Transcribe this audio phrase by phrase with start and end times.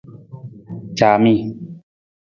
[0.97, 1.33] Caami.